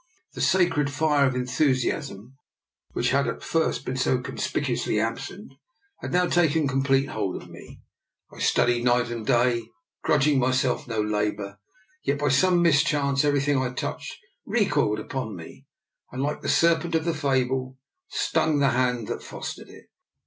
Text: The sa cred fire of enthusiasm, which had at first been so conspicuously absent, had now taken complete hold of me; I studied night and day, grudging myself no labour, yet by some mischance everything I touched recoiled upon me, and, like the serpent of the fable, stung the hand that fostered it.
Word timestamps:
The 0.33 0.41
sa 0.41 0.57
cred 0.61 0.89
fire 0.89 1.27
of 1.27 1.35
enthusiasm, 1.35 2.33
which 2.93 3.11
had 3.11 3.27
at 3.27 3.43
first 3.43 3.85
been 3.85 3.97
so 3.97 4.17
conspicuously 4.19 4.99
absent, 4.99 5.53
had 5.99 6.11
now 6.11 6.25
taken 6.25 6.67
complete 6.67 7.09
hold 7.09 7.35
of 7.39 7.47
me; 7.51 7.83
I 8.33 8.39
studied 8.39 8.83
night 8.83 9.11
and 9.11 9.27
day, 9.27 9.61
grudging 10.03 10.39
myself 10.39 10.87
no 10.87 10.99
labour, 10.99 11.59
yet 12.03 12.17
by 12.17 12.29
some 12.29 12.63
mischance 12.63 13.23
everything 13.23 13.59
I 13.61 13.73
touched 13.73 14.17
recoiled 14.47 14.97
upon 14.99 15.35
me, 15.35 15.67
and, 16.11 16.23
like 16.23 16.41
the 16.41 16.49
serpent 16.49 16.95
of 16.95 17.05
the 17.05 17.13
fable, 17.13 17.77
stung 18.09 18.57
the 18.57 18.69
hand 18.69 19.07
that 19.07 19.21
fostered 19.21 19.69
it. 19.69 19.85